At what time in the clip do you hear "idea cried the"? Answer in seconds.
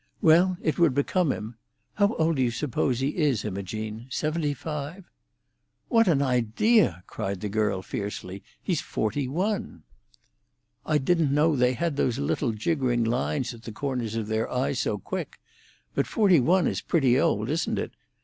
6.23-7.49